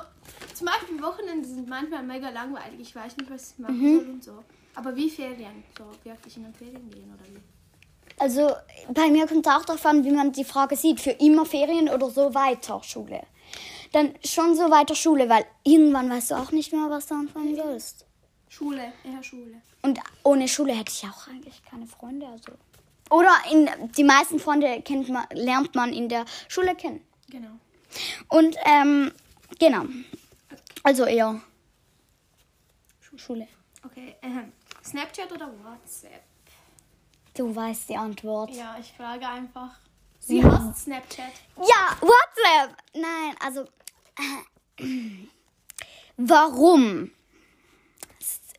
zum 0.54 0.66
Beispiel 0.66 1.00
Wochenende 1.00 1.46
sind 1.46 1.68
manchmal 1.68 2.02
mega 2.02 2.28
langweilig. 2.30 2.80
Ich 2.80 2.94
weiß 2.94 3.16
nicht, 3.16 3.30
was 3.30 3.52
ich 3.52 3.58
machen 3.58 3.98
soll 4.00 4.10
und 4.10 4.24
so. 4.24 4.44
Aber 4.74 4.94
wie 4.96 5.08
Ferien? 5.08 5.62
So 5.78 5.84
wirklich 6.04 6.36
in 6.36 6.44
den 6.44 6.54
Ferien 6.54 6.90
gehen 6.90 7.12
oder 7.14 7.24
wie? 7.30 7.40
Also 8.18 8.52
bei 8.88 9.10
mir 9.10 9.26
kommt 9.26 9.46
es 9.46 9.52
auch 9.52 9.64
darauf 9.64 9.84
an, 9.86 10.04
wie 10.04 10.10
man 10.10 10.32
die 10.32 10.44
Frage 10.44 10.76
sieht. 10.76 11.00
Für 11.00 11.10
immer 11.10 11.44
Ferien 11.44 11.88
oder 11.88 12.10
so 12.10 12.34
weiter 12.34 12.82
Schule. 12.82 13.22
Dann 13.92 14.14
schon 14.24 14.54
so 14.54 14.70
weiter 14.70 14.94
Schule, 14.94 15.28
weil 15.28 15.44
irgendwann 15.64 16.08
weißt 16.10 16.30
du 16.30 16.34
auch 16.36 16.52
nicht 16.52 16.72
mehr, 16.72 16.88
was 16.88 17.06
du 17.06 17.14
anfangen 17.14 17.56
sollst. 17.56 18.06
Schule, 18.48 18.92
eher 19.04 19.22
Schule. 19.22 19.60
Und 19.82 19.98
ohne 20.22 20.48
Schule 20.48 20.74
hätte 20.74 20.92
ich 20.92 21.04
auch 21.04 21.26
eigentlich 21.28 21.62
keine 21.64 21.86
Freunde. 21.86 22.26
Also. 22.26 22.52
Oder 23.10 23.32
in, 23.50 23.68
die 23.96 24.04
meisten 24.04 24.38
Freunde 24.38 24.80
kennt 24.82 25.08
man, 25.08 25.26
lernt 25.32 25.74
man 25.74 25.92
in 25.92 26.08
der 26.08 26.24
Schule 26.48 26.74
kennen. 26.74 27.04
Genau. 27.28 27.50
Und 28.28 28.56
ähm, 28.64 29.12
genau. 29.58 29.84
Also 30.82 31.04
eher 31.04 31.40
Schule. 33.16 33.46
Okay, 33.84 34.16
ähm, 34.22 34.52
Snapchat 34.84 35.30
oder 35.32 35.52
WhatsApp? 35.62 36.22
Du 37.34 37.54
weißt 37.54 37.88
die 37.88 37.96
Antwort. 37.96 38.50
Ja, 38.50 38.76
ich 38.78 38.92
frage 38.92 39.26
einfach. 39.26 39.70
Sie 40.20 40.44
hasst 40.44 40.84
Snapchat. 40.84 41.32
Ja, 41.56 41.96
WhatsApp. 42.00 42.76
Nein, 42.94 43.34
also 43.40 43.64
warum 46.16 47.10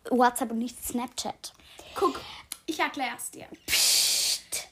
WhatsApp 0.09 0.51
und 0.51 0.59
nicht 0.59 0.83
Snapchat? 0.83 1.53
Guck, 1.95 2.19
ich 2.65 2.79
erklär's 2.79 3.31
dir. 3.31 3.47
Psst. 3.65 4.67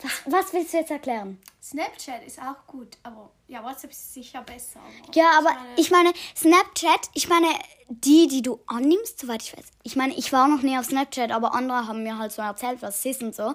Was, 0.00 0.12
was 0.26 0.52
willst 0.52 0.74
du 0.74 0.78
jetzt 0.78 0.90
erklären? 0.90 1.40
Snapchat 1.70 2.24
ist 2.24 2.38
auch 2.40 2.64
gut, 2.66 2.96
aber 3.02 3.32
ja, 3.48 3.62
WhatsApp 3.64 3.90
ist 3.90 4.14
sicher 4.14 4.40
besser. 4.42 4.78
Ja, 5.14 5.30
aber 5.38 5.52
meine- 5.52 5.74
ich 5.76 5.90
meine, 5.90 6.12
Snapchat, 6.36 7.10
ich 7.14 7.28
meine, 7.28 7.48
die, 7.88 8.28
die 8.28 8.40
du 8.42 8.60
annimmst, 8.66 9.18
soweit 9.20 9.42
ich 9.42 9.56
weiß. 9.56 9.64
Ich 9.82 9.96
meine, 9.96 10.14
ich 10.14 10.32
war 10.32 10.46
noch 10.46 10.62
nie 10.62 10.78
auf 10.78 10.86
Snapchat, 10.86 11.32
aber 11.32 11.54
andere 11.54 11.88
haben 11.88 12.04
mir 12.04 12.18
halt 12.18 12.30
so 12.30 12.42
erzählt, 12.42 12.82
was 12.82 13.00
es 13.00 13.04
ist 13.06 13.22
und 13.22 13.34
so. 13.34 13.52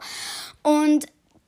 Und 0.63 1.05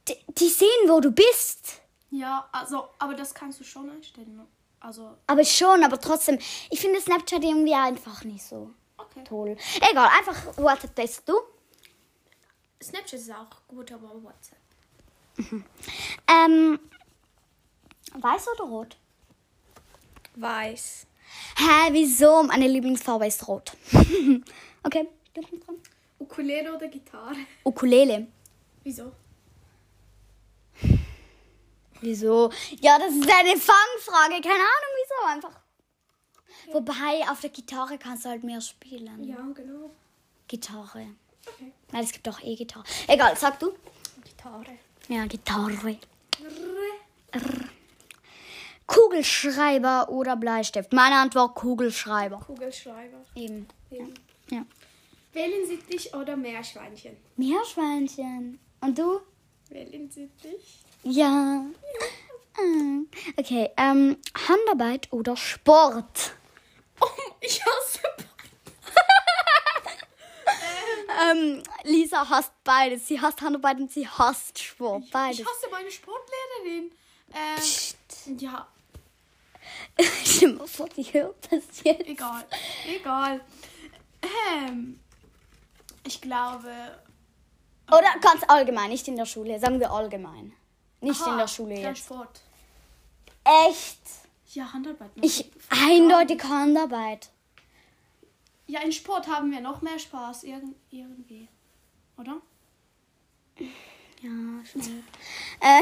die, 0.07 0.15
die 0.29 0.47
sehen, 0.49 0.67
wo 0.87 1.01
du 1.01 1.11
bist. 1.11 1.81
Ja, 2.11 2.47
also, 2.53 2.87
aber 2.97 3.13
das 3.13 3.33
kannst 3.33 3.59
du 3.59 3.63
schon 3.65 3.89
einstellen. 3.89 4.35
ne? 4.37 4.47
Also, 4.79 5.17
Aber 5.27 5.43
schon, 5.43 5.83
aber 5.83 5.99
trotzdem, 5.99 6.37
ich 6.69 6.79
finde 6.79 7.01
Snapchat 7.01 7.43
irgendwie 7.43 7.73
einfach 7.73 8.23
nicht 8.23 8.43
so 8.45 8.69
okay. 8.97 9.23
toll. 9.25 9.57
Egal, 9.91 10.09
einfach 10.17 10.57
WhatsApp 10.57 10.95
test 10.95 11.27
du. 11.27 11.33
Snapchat 12.81 13.19
ist 13.19 13.31
auch 13.31 13.67
gut, 13.67 13.91
aber 13.91 14.09
WhatsApp. 14.23 14.59
Ähm, 16.27 16.79
weiß 18.13 18.47
oder 18.55 18.63
rot? 18.65 18.97
Weiß. 20.35 21.05
Hä, 21.57 21.89
wieso? 21.91 22.43
Meine 22.43 22.67
Lieblingsfarbe 22.67 23.27
ist 23.27 23.47
rot. 23.47 23.73
okay, 24.83 25.07
du 25.33 25.41
kommst 25.41 25.67
dran. 25.67 25.77
Ukulele 26.19 26.75
oder 26.75 26.87
Gitarre? 26.87 27.35
Ukulele. 27.63 28.27
Wieso? 28.83 29.11
Wieso? 32.01 32.51
Ja, 32.81 32.99
das 32.99 33.13
ist 33.13 33.29
eine 33.29 33.57
Fangfrage. 33.57 34.41
Keine 34.41 34.55
Ahnung, 34.55 34.91
wieso. 34.97 35.27
Einfach. 35.27 35.59
Wobei, 36.73 37.29
auf 37.29 37.39
der 37.39 37.49
Gitarre 37.49 37.97
kannst 37.97 38.25
du 38.25 38.29
halt 38.29 38.43
mehr 38.43 38.61
spielen. 38.61 39.23
Ja, 39.23 39.37
genau. 39.53 39.91
Gitarre. 40.47 41.07
Okay. 41.45 41.71
Nein, 41.91 42.03
es 42.03 42.11
gibt 42.11 42.27
auch 42.27 42.39
E-Gitarre. 42.41 42.85
Egal, 43.07 43.37
sag 43.37 43.59
du. 43.59 43.73
Gitarre. 44.23 44.77
Ja, 45.13 45.27
Gitarre. 45.27 45.99
Kugelschreiber 48.87 50.09
oder 50.09 50.35
Bleistift? 50.35 50.91
Meine 50.91 51.17
Antwort 51.17 51.53
Kugelschreiber. 51.53 52.39
Kugelschreiber. 52.39 53.23
Eben. 53.35 53.67
Eben. 53.91 54.15
Ja. 54.49 54.65
Wellensittich 55.33 56.15
oder 56.15 56.35
Meerschweinchen? 56.35 57.15
Meerschweinchen. 57.37 58.57
Und 58.81 58.97
du? 58.97 59.19
Wellensittich. 59.69 60.83
Ja. 61.03 61.63
Ah. 62.57 62.99
Okay, 63.37 63.69
ähm, 63.77 64.17
Handarbeit 64.47 65.13
oder 65.13 65.37
Sport? 65.37 66.33
Oh, 66.99 67.05
ich 67.39 67.61
hasse 67.63 67.99
Ähm, 71.31 71.63
Lisa 71.83 72.27
hasst 72.29 72.51
beides. 72.63 73.07
Sie 73.07 73.19
hasst 73.19 73.41
Handarbeit 73.41 73.77
und 73.79 73.91
sie 73.91 74.07
hasst 74.07 74.59
Sport. 74.59 75.09
Beides. 75.11 75.39
Ich 75.39 75.45
hasse 75.45 75.69
meine 75.71 75.91
Sportlehrerin. 75.91 76.91
Ähm, 77.33 77.55
Psst. 77.57 77.97
ja, 78.39 78.67
Stell 80.25 80.53
mal 80.53 80.67
vor, 80.67 80.89
die 80.89 81.03
hört 81.03 81.35
das 81.51 81.63
jetzt. 81.83 82.07
egal. 82.07 82.45
Egal. 82.87 83.41
Ähm, 84.57 84.99
ich 86.05 86.19
glaube. 86.21 86.69
Oder 87.87 88.19
ganz 88.21 88.43
allgemein, 88.47 88.89
nicht 88.89 89.07
in 89.07 89.15
der 89.15 89.25
Schule. 89.25 89.59
Sagen 89.59 89.79
wir 89.79 89.91
allgemein. 89.91 90.53
Nicht 91.01 91.19
in 91.21 91.27
Aha, 91.27 91.37
der 91.37 91.47
Schule 91.47 91.75
jetzt. 91.79 91.99
Sport. 92.05 92.41
Echt? 93.67 93.99
Ja, 94.53 94.71
Handarbeit. 94.71 95.11
Ich 95.21 95.51
eindeutig 95.69 96.41
Handarbeit. 96.43 97.29
Ja, 98.73 98.81
in 98.81 98.91
Sport 98.91 99.27
haben 99.27 99.51
wir 99.51 99.61
noch 99.61 99.83
mehr 99.83 99.99
Spaß 99.99 100.45
irgend, 100.45 100.75
irgendwie. 100.89 101.47
Oder? 102.17 102.41
Ja, 104.19 104.65
schon. 104.65 104.81
äh, 105.61 105.81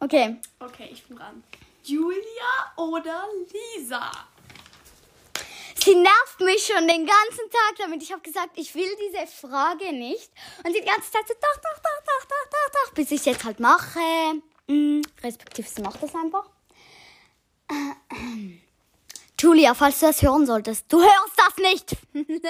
okay. 0.00 0.40
Okay, 0.58 0.88
ich 0.90 1.04
bin 1.04 1.16
dran. 1.16 1.44
Julia 1.84 2.74
oder 2.76 3.28
Lisa? 3.76 4.10
Sie 5.76 5.94
nervt 5.94 6.40
mich 6.40 6.66
schon 6.66 6.88
den 6.88 7.06
ganzen 7.06 7.48
Tag 7.48 7.76
damit. 7.78 8.02
Ich 8.02 8.10
habe 8.10 8.22
gesagt, 8.22 8.58
ich 8.58 8.74
will 8.74 8.90
diese 9.06 9.28
Frage 9.28 9.92
nicht. 9.92 10.32
Und 10.64 10.72
sie 10.72 10.80
die 10.80 10.86
ganze 10.86 11.12
Zeit 11.12 11.28
so, 11.28 11.34
doch, 11.34 11.60
doch, 11.62 11.80
doch, 11.80 12.02
doch, 12.04 12.24
doch, 12.24 12.50
doch, 12.50 12.70
doch, 12.72 12.94
bis 12.94 13.12
ich 13.12 13.20
es 13.20 13.26
jetzt 13.26 13.44
halt 13.44 13.60
mache. 13.60 14.00
Mm, 14.66 15.00
respektive, 15.22 15.68
sie 15.68 15.82
macht 15.82 16.02
das 16.02 16.12
einfach. 16.16 16.50
Julia, 19.44 19.74
falls 19.74 20.00
du 20.00 20.06
das 20.06 20.22
hören 20.22 20.46
solltest, 20.46 20.90
du 20.90 21.02
hörst 21.02 21.36
das 21.36 21.56
nicht. 21.58 21.96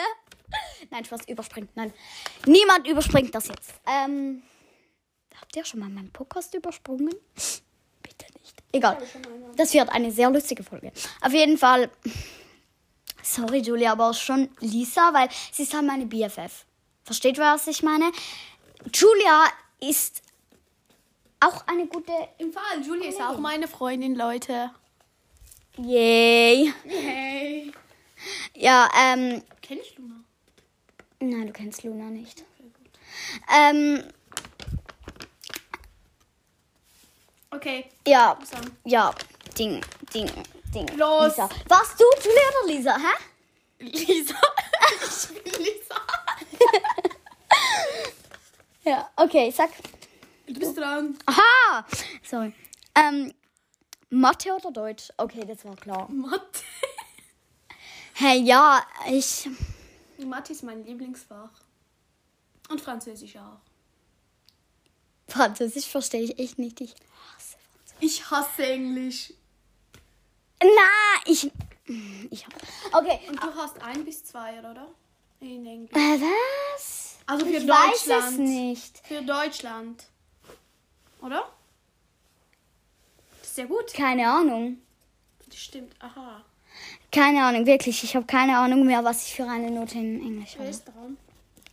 Nein, 0.91 1.05
Spaß, 1.05 1.27
überspringt. 1.27 1.71
Nein, 1.75 1.93
niemand 2.47 2.87
überspringt 2.87 3.35
das 3.35 3.49
jetzt. 3.49 3.73
Ähm, 3.85 4.45
habt 5.41 5.57
ihr 5.57 5.65
schon 5.65 5.81
mal 5.81 5.89
meinen 5.89 6.13
Podcast 6.13 6.55
übersprungen? 6.55 7.13
Bitte 8.01 8.27
nicht. 8.41 8.63
Egal. 8.71 8.97
Das 9.57 9.75
wird 9.75 9.89
eine 9.89 10.13
sehr 10.13 10.31
lustige 10.31 10.63
Folge. 10.63 10.93
Auf 11.21 11.33
jeden 11.33 11.59
Fall. 11.59 11.91
Sorry, 13.25 13.59
Julia, 13.59 13.91
aber 13.91 14.11
auch 14.11 14.15
schon 14.15 14.49
Lisa, 14.61 15.13
weil 15.13 15.29
sie 15.51 15.65
ist 15.65 15.75
halt 15.75 15.87
meine 15.87 16.07
BFF. 16.07 16.65
Versteht, 17.03 17.39
was 17.39 17.67
ich 17.67 17.83
meine? 17.83 18.13
Julia 18.95 19.47
ist 19.81 20.23
auch 21.41 21.67
eine 21.67 21.89
gute. 21.89 22.13
Im 22.39 22.53
Fall, 22.53 22.87
Julia 22.87 23.09
ist 23.09 23.21
auch 23.21 23.39
meine 23.39 23.67
Freundin, 23.67 24.15
Leute. 24.15 24.71
Yay. 25.77 26.73
Hey. 26.85 27.73
Ja, 28.55 28.89
ähm. 28.97 29.43
Kenn 29.61 29.79
ich 29.79 29.97
Luna? 29.99 30.23
Nein, 31.21 31.47
du 31.47 31.53
kennst 31.53 31.83
Luna 31.85 32.05
nicht. 32.11 32.45
Ähm, 33.53 34.05
Okay. 37.51 37.89
ja, 38.07 38.37
ja, 38.85 39.15
Ding, 39.57 39.81
Ding, 40.13 40.29
Ding. 40.75 40.89
Los. 40.97 41.29
Lisa. 41.37 41.49
Warst 41.69 42.01
du 42.01 42.05
Julia 42.23 42.43
oder 42.51 42.67
Lisa, 42.75 42.97
hä? 42.99 43.15
Lisa. 43.79 44.35
ich 44.91 45.29
bin 45.45 45.53
Lisa. 45.65 45.95
Ja, 48.85 49.09
okay, 49.17 49.51
sag. 49.51 49.71
Du 50.47 50.53
bist 50.61 50.77
dran. 50.77 51.17
Aha! 51.25 51.87
Sorry. 52.23 52.53
Ähm, 52.95 53.33
Mathe 54.15 54.53
oder 54.53 54.71
Deutsch? 54.71 55.09
Okay, 55.17 55.45
das 55.45 55.65
war 55.65 55.77
klar. 55.77 56.09
Mathe. 56.11 56.63
Hey, 58.15 58.41
ja, 58.43 58.81
ich. 59.11 59.49
Mathe 60.19 60.53
ist 60.53 60.63
mein 60.63 60.85
Lieblingsfach. 60.85 61.51
Und 62.69 62.81
Französisch 62.81 63.37
auch. 63.37 63.59
Französisch 65.29 65.87
verstehe 65.87 66.23
ich 66.23 66.39
echt 66.39 66.59
nicht. 66.59 66.81
Ich 66.81 66.95
hasse 66.95 67.57
Französisch. 67.59 67.99
Ich 68.01 68.31
hasse 68.31 68.67
Englisch. 68.67 69.33
Na, 70.63 70.69
ich. 71.27 71.51
Ich. 72.31 72.47
Okay. 72.93 73.21
Und 73.29 73.43
du 73.43 73.55
hast 73.57 73.83
ein 73.83 74.05
bis 74.05 74.25
zwei, 74.25 74.59
oder? 74.61 74.87
In 75.41 75.67
Englisch. 75.67 75.93
Äh, 75.93 76.21
was? 76.21 77.17
Also 77.27 77.45
für 77.47 77.53
ich 77.53 77.69
weiß 77.69 77.95
es 77.95 78.05
Deutschland. 78.07 78.39
nicht. 78.39 78.99
Für 79.07 79.23
Deutschland. 79.23 80.05
Oder? 81.21 81.51
Ist 83.55 83.59
sehr 83.59 83.67
gut. 83.67 83.95
Keine 83.95 84.29
Ahnung. 84.29 84.79
Das 85.47 85.57
stimmt. 85.61 85.95
Aha. 86.01 86.45
Keine 87.13 87.45
Ahnung, 87.45 87.67
wirklich. 87.67 88.03
Ich 88.03 88.17
habe 88.17 88.27
keine 88.27 88.59
Ahnung 88.59 88.85
mehr, 88.85 89.05
was 89.05 89.29
ich 89.29 89.35
für 89.37 89.45
eine 89.49 89.71
Note 89.71 89.95
in 89.95 90.21
Englisch 90.21 90.55
Wer 90.55 90.63
habe. 90.63 90.71
ist 90.71 90.85
dran? 90.87 91.17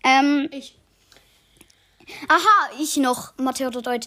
Ähm, 0.03 0.47
Ich. 0.51 0.77
aha, 2.27 2.69
ich 2.79 2.97
noch. 2.97 3.35
Mathe 3.37 3.65
oder 3.65 3.81
Deutsch. 3.81 4.05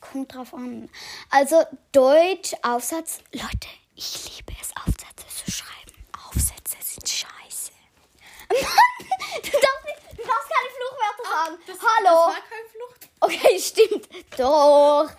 Kommt 0.00 0.34
drauf 0.34 0.54
an. 0.54 0.88
Also, 1.28 1.62
Deutsch, 1.92 2.54
Aufsatz. 2.62 3.18
Leute, 3.32 3.68
ich 3.94 4.34
liebe 4.34 4.54
es, 4.58 4.70
Aufsätze 4.74 5.26
zu 5.44 5.50
schreiben. 5.50 5.92
Aufsätze 6.30 6.76
sind 6.80 7.06
scheiße. 7.06 7.72
Mann, 8.48 8.56
du 9.42 9.50
darfst, 9.50 9.84
nicht, 9.84 10.18
du 10.18 10.22
darfst 10.24 10.48
keine 10.48 10.70
Fluchwörter 10.78 11.30
sagen. 11.30 11.62
Das, 11.66 11.76
Hallo. 11.78 12.26
Das 12.26 12.36
war 12.36 12.42
kein 12.48 12.66
Flucht. 12.72 13.10
Okay, 13.20 13.58
stimmt. 13.60 14.08
Doch. 14.38 15.10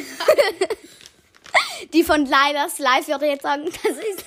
Die 1.92 2.04
von 2.04 2.26
Leidas 2.26 2.78
Live 2.78 3.08
würde 3.08 3.26
jetzt 3.26 3.42
sagen, 3.42 3.64
das 3.64 3.92
ist. 3.92 4.24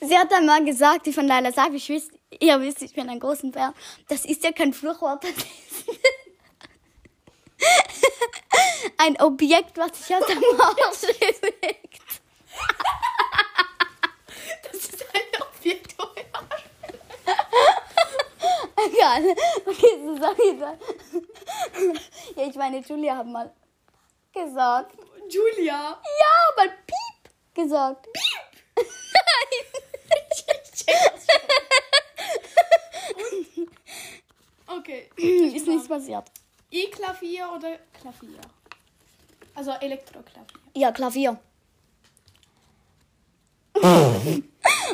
Sie 0.00 0.18
hat 0.18 0.32
einmal 0.32 0.64
gesagt, 0.64 1.06
die 1.06 1.12
von 1.12 1.26
Leidas 1.26 1.56
Live, 1.56 1.74
ich 1.74 1.88
wisst, 1.88 2.10
ihr 2.40 2.60
wisst, 2.60 2.82
ich 2.82 2.94
bin 2.94 3.08
ein 3.08 3.20
großer 3.20 3.48
Bär. 3.48 3.74
Das 4.08 4.24
ist 4.24 4.42
ja 4.44 4.52
kein 4.52 4.72
Fluchwort, 4.72 5.24
das 5.24 5.30
ist 5.30 5.88
ein 8.98 9.20
Objekt, 9.20 9.76
was 9.76 9.98
sich 9.98 10.14
aus 10.16 10.26
dem 10.26 10.42
Arsch 10.60 11.00
bewegt. 11.40 12.02
Das 14.62 14.80
ist 14.80 15.04
ein 15.14 15.42
Objekt. 15.42 15.94
Egal. 18.76 19.36
Okay, 19.66 20.00
so 20.04 20.16
sag 20.18 20.38
ich 20.38 20.58
das. 20.58 20.78
Ja, 22.36 22.46
ich 22.48 22.54
meine, 22.54 22.78
Julia 22.78 23.16
hat 23.16 23.26
mal 23.26 23.52
gesagt. 24.32 24.96
Julia. 25.28 26.00
Ja, 26.20 26.56
mal 26.56 26.68
Piep 26.68 27.54
gesagt. 27.54 28.08
Piep! 28.12 28.52
Okay. 34.66 35.08
ist 35.16 35.66
nichts 35.66 35.86
passiert. 35.86 36.24
E-Klavier 36.70 37.52
oder 37.54 37.78
Klavier? 37.92 38.40
Also 39.54 39.72
Elektroklavier. 39.72 40.58
Ja, 40.74 40.90
Klavier. 40.90 41.38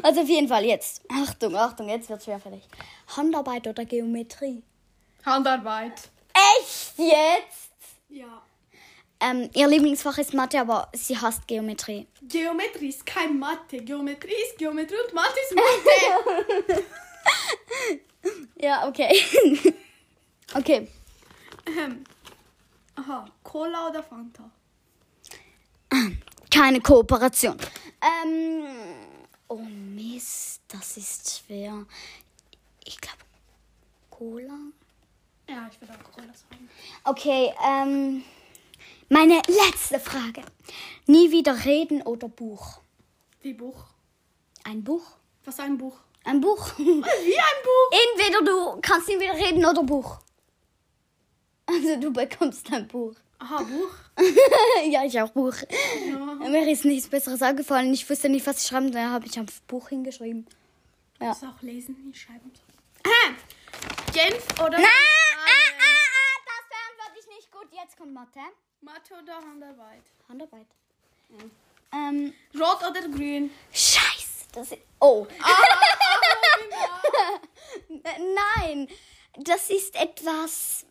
also 0.02 0.20
auf 0.20 0.28
jeden 0.28 0.48
Fall 0.48 0.64
jetzt. 0.64 1.02
Achtung, 1.08 1.54
Achtung, 1.56 1.88
jetzt 1.88 2.08
wird's 2.08 2.24
schwer 2.24 2.40
für 2.40 2.50
dich. 2.50 2.64
Handarbeit 3.16 3.66
oder 3.66 3.84
Geometrie? 3.84 4.62
Handarbeit. 5.24 6.10
Echt 6.32 6.77
jetzt? 6.98 7.70
Ja. 8.08 8.42
Ähm, 9.20 9.50
ihr 9.54 9.66
Lieblingsfach 9.66 10.18
ist 10.18 10.34
Mathe, 10.34 10.60
aber 10.60 10.88
sie 10.92 11.18
hasst 11.18 11.46
Geometrie. 11.46 12.06
Geometrie 12.22 12.88
ist 12.88 13.04
kein 13.04 13.38
Mathe. 13.38 13.78
Geometrie 13.78 14.34
ist 14.48 14.58
Geometrie 14.58 14.96
und 15.06 15.14
Mathe 15.14 15.38
ist 15.48 15.54
Mathe. 15.56 16.84
Ja, 18.60 18.88
okay. 18.88 19.08
okay. 20.54 20.88
Ahem. 21.66 22.04
Aha. 22.96 23.26
Cola 23.42 23.88
oder 23.88 24.02
Fanta? 24.02 24.50
Keine 26.50 26.80
Kooperation. 26.80 27.56
Ähm, 28.02 28.64
oh 29.46 29.56
Mist, 29.58 30.62
das 30.68 30.96
ist 30.96 31.42
schwer. 31.46 31.86
Ich 32.84 33.00
glaube, 33.00 33.18
Cola. 34.10 34.58
Ja, 35.48 35.68
ich 35.70 35.80
würde 35.80 35.94
auch 35.94 36.12
Cola 36.12 36.32
sagen. 36.34 36.68
Okay, 37.04 37.52
ähm, 37.66 38.22
meine 39.08 39.40
letzte 39.46 39.98
Frage. 39.98 40.42
Nie 41.06 41.30
wieder 41.30 41.64
reden 41.64 42.02
oder 42.02 42.28
Buch? 42.28 42.80
Wie 43.40 43.54
Buch? 43.54 43.84
Ein 44.64 44.84
Buch? 44.84 45.16
Was 45.44 45.58
ein 45.60 45.78
Buch? 45.78 45.98
Ein 46.24 46.40
Buch. 46.42 46.72
Wie 46.78 46.84
ein 46.92 47.62
Buch? 47.64 47.98
Entweder 48.18 48.44
du 48.44 48.80
kannst 48.82 49.08
nie 49.08 49.18
wieder 49.18 49.32
reden 49.34 49.64
oder 49.64 49.82
Buch. 49.82 50.18
Also 51.64 51.96
du 51.96 52.12
bekommst 52.12 52.70
ein 52.72 52.86
Buch. 52.86 53.14
Aha, 53.38 53.62
Buch. 53.62 53.94
ja, 54.90 55.04
ich 55.04 55.18
auch 55.20 55.30
Buch. 55.30 55.54
Ja. 56.06 56.48
Mir 56.48 56.70
ist 56.70 56.84
nichts 56.84 57.08
Besseres 57.08 57.40
eingefallen. 57.40 57.94
Ich 57.94 58.08
wusste 58.10 58.28
nicht, 58.28 58.46
was 58.46 58.62
ich 58.62 58.68
schreiben 58.68 58.92
soll. 58.92 59.00
Da 59.00 59.10
habe 59.10 59.26
ich 59.26 59.38
auf 59.40 59.62
Buch 59.62 59.88
hingeschrieben. 59.88 60.46
Ja. 61.20 61.28
Muss 61.28 61.42
auch 61.44 61.62
lesen, 61.62 61.96
nicht 62.06 62.20
schreiben. 62.20 62.50
Genf 64.12 64.44
oder 64.60 64.78
Ah, 64.78 64.82
ah, 64.82 65.70
ah, 65.78 66.36
das 66.44 66.64
beantworte 66.68 67.20
ich 67.20 67.26
nicht 67.36 67.50
gut. 67.52 67.67
Jetzt 67.80 67.96
kommt 67.96 68.12
Mathe. 68.12 68.40
Mathe 68.80 69.14
oder 69.22 69.36
Handarbeit? 69.36 70.02
Handarbeit. 70.28 70.66
Ähm, 71.92 72.34
Rot 72.54 72.78
oder 72.88 73.02
grün? 73.08 73.50
Scheiße. 73.72 74.46
Das 74.52 74.72
ist, 74.72 74.80
oh. 75.00 75.26
Ah, 75.42 75.62
Äh, 77.88 78.18
Nein. 78.60 78.88
Das 79.36 79.70
ist 79.70 79.94
etwas. 79.94 80.86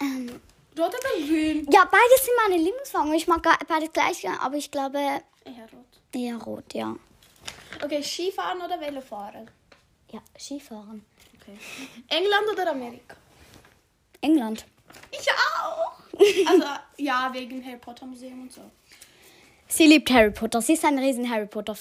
Ähm, 0.00 0.40
Rot 0.78 0.88
oder 0.94 1.26
grün? 1.26 1.66
ja, 1.70 1.84
beides 1.84 2.24
sind 2.24 2.34
meine 2.42 2.62
Lieblingsfarben. 2.62 3.14
Ich 3.14 3.26
mag 3.26 3.42
beides 3.66 3.92
gleich, 3.92 4.28
aber 4.28 4.56
ich 4.56 4.70
glaube 4.70 4.98
Eher 4.98 5.68
rot. 5.72 5.86
eher 6.12 6.36
rot, 6.36 6.74
ja. 6.74 6.94
Okay, 7.82 8.02
Skifahren 8.02 8.60
oder 8.60 8.78
Velofahren? 8.80 9.50
Ja, 10.12 10.20
Skifahren. 10.38 11.04
Okay. 11.40 11.58
England 12.08 12.48
oder 12.52 12.70
Amerika? 12.70 13.16
England. 14.26 14.66
Ich 15.10 15.26
auch. 15.30 15.96
Also, 16.48 16.64
ja, 16.96 17.28
wegen 17.34 17.62
Harry 17.62 17.76
Potter 17.76 18.06
Museum 18.06 18.42
und 18.42 18.52
so. 18.52 18.62
Sie 19.68 19.86
liebt 19.86 20.10
Harry 20.10 20.30
Potter. 20.30 20.62
Sie 20.62 20.72
ist 20.72 20.84
ein 20.84 20.98
riesen 20.98 21.28
Harry 21.30 21.44
Potter. 21.46 21.76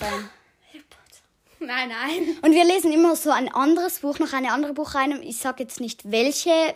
Nein, 1.60 1.90
nein. 1.90 2.38
Und 2.42 2.52
wir 2.52 2.66
lesen 2.66 2.92
immer 2.92 3.16
so 3.16 3.32
ein 3.32 3.48
anderes 3.54 4.00
Buch, 4.00 4.20
noch 4.20 4.34
eine 4.34 4.52
andere 4.52 4.74
Buch 4.74 4.94
rein. 4.94 5.22
Ich 5.24 5.38
sag 5.38 5.60
jetzt 5.60 5.80
nicht 5.80 6.12
welche. 6.12 6.76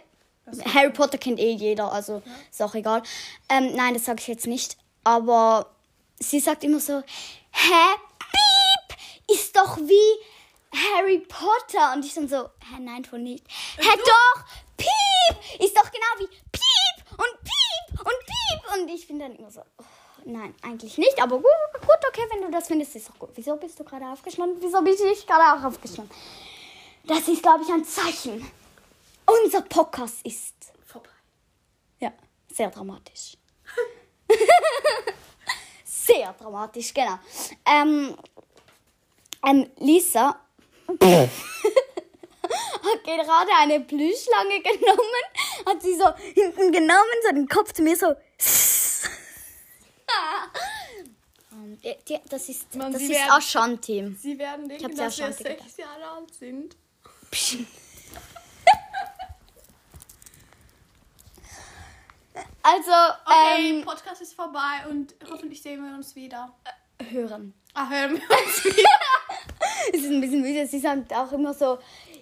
Harry 0.73 0.91
Potter 0.91 1.17
kennt 1.17 1.39
eh 1.39 1.51
jeder, 1.51 1.91
also 1.91 2.23
ist 2.49 2.61
auch 2.61 2.73
egal. 2.73 3.03
Ähm, 3.49 3.75
nein, 3.75 3.93
das 3.93 4.05
sage 4.05 4.19
ich 4.21 4.27
jetzt 4.27 4.47
nicht. 4.47 4.77
Aber 5.03 5.69
sie 6.17 6.39
sagt 6.39 6.63
immer 6.63 6.79
so, 6.79 7.03
hä, 7.51 7.85
Piep, 8.19 9.37
ist 9.37 9.55
doch 9.55 9.77
wie 9.77 10.75
Harry 10.95 11.19
Potter. 11.19 11.93
Und 11.93 12.05
ich 12.05 12.13
dann 12.13 12.27
so, 12.27 12.43
hä, 12.43 12.79
nein, 12.79 13.05
voll 13.05 13.19
nicht. 13.19 13.43
Hä, 13.77 13.89
doch, 13.97 14.43
Piep, 14.79 15.61
ist 15.63 15.77
doch 15.77 15.91
genau 15.91 16.13
wie 16.17 16.27
Piep 16.27 17.11
und 17.11 17.33
Piep 17.43 17.99
und 17.99 18.19
Piep. 18.25 18.73
Und 18.81 18.89
ich 18.89 19.07
bin 19.07 19.19
dann 19.19 19.35
immer 19.35 19.51
so, 19.51 19.61
oh, 19.77 19.83
nein, 20.25 20.55
eigentlich 20.63 20.97
nicht. 20.97 21.21
Aber 21.21 21.37
gut, 21.37 21.45
gut, 21.81 21.99
okay, 22.07 22.23
wenn 22.31 22.41
du 22.41 22.51
das 22.51 22.67
findest, 22.67 22.95
ist 22.95 23.09
doch 23.09 23.19
gut. 23.19 23.29
Wieso 23.35 23.55
bist 23.57 23.79
du 23.79 23.83
gerade 23.83 24.05
aufgestanden? 24.07 24.57
Wieso 24.61 24.81
bin 24.81 24.93
ich 25.11 25.27
gerade 25.27 25.59
auch 25.59 25.63
aufgestanden? 25.65 26.15
Das 27.05 27.27
ist, 27.27 27.41
glaube 27.43 27.63
ich, 27.63 27.71
ein 27.71 27.85
Zeichen. 27.85 28.49
Unser 29.43 29.61
Podcast 29.61 30.25
ist 30.25 30.55
Vorbei. 30.85 31.09
ja, 31.99 32.11
sehr 32.51 32.69
dramatisch. 32.71 33.37
sehr 35.83 36.33
dramatisch, 36.33 36.93
genau. 36.93 37.19
Ähm, 37.65 38.15
Ähm, 39.45 39.69
Lisa 39.77 40.39
hat 42.83 43.03
gerade 43.03 43.51
eine 43.59 43.79
Plüschschlange 43.81 44.61
genommen, 44.61 45.23
hat 45.65 45.81
sie 45.81 45.95
so 45.95 46.13
hinten 46.33 46.71
genommen, 46.71 47.17
so 47.25 47.29
den 47.33 47.47
Kopf 47.47 47.73
zu 47.73 47.81
mir 47.83 47.95
so. 47.95 48.13
Die- 51.83 51.95
die- 52.07 52.19
das 52.29 52.49
ist, 52.49 52.75
Mann, 52.75 52.91
das 52.91 53.01
sie 53.01 53.11
ist 53.13 53.19
werden- 53.19 53.31
Ashanti. 53.31 54.15
Sie 54.19 54.37
werden 54.37 54.67
denken, 54.67 54.95
dass 54.95 55.17
wir 55.17 55.31
sechs 55.31 55.77
Jahre 55.77 56.09
alt 56.09 56.33
sind. 56.33 56.75
Also, 62.61 62.91
Okay, 63.25 63.69
ähm, 63.79 63.85
Podcast 63.85 64.21
ist 64.21 64.33
vorbei 64.33 64.85
und 64.89 65.15
hoffentlich 65.29 65.61
sehen 65.61 65.83
wir 65.83 65.95
uns 65.95 66.15
wieder. 66.15 66.53
hören. 67.11 67.53
Ah, 67.73 67.89
hören 67.89 68.11
wir 68.21 68.37
uns 68.37 68.65
wieder. 68.65 68.89
Es 69.93 70.01
ist 70.01 70.09
ein 70.11 70.21
bisschen 70.21 70.41
müde. 70.41 70.67
Sie 70.67 70.79
sagt 70.79 71.11
auch 71.13 71.31
immer 71.31 71.53
so, 71.53 71.79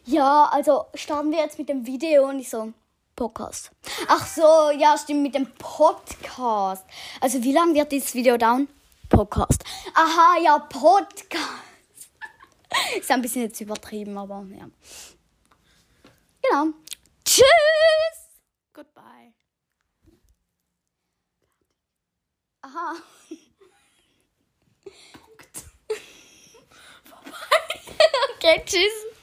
ja, 0.08 0.46
also 0.46 0.86
starten 0.96 1.32
wir 1.32 1.40
jetzt 1.40 1.60
mit 1.60 1.70
dem 1.70 1.86
Video 1.86 2.30
und 2.30 2.40
ich 2.40 2.50
so, 2.50 2.74
Podcast. 3.16 3.72
Ach 4.08 4.26
so, 4.26 4.72
ja, 4.72 4.98
stimmt, 4.98 5.22
mit 5.22 5.36
dem 5.36 5.52
Podcast. 5.56 6.86
Also 7.20 7.44
wie 7.44 7.52
lange 7.52 7.74
wird 7.74 7.92
dieses 7.92 8.14
Video 8.14 8.38
dauern? 8.38 8.70
Podcast. 9.10 9.64
Aha, 9.94 10.38
ja, 10.42 10.60
Podcast. 10.60 11.44
Ist 12.98 13.12
ein 13.12 13.22
bisschen 13.22 13.44
jetzt 13.44 13.60
übertrieben, 13.60 14.18
aber 14.18 14.46
ja. 14.58 14.68
Genau. 16.42 16.74
Tschüss. 17.26 17.46
Goodbye. 18.74 19.34
Aha. 22.62 22.94
Okay, 28.38 28.64
tschüss. 28.66 29.17